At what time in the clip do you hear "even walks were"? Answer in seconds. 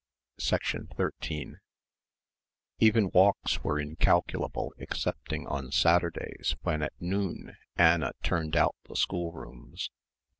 2.79-3.79